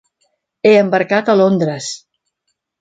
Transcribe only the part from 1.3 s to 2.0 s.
a Londres.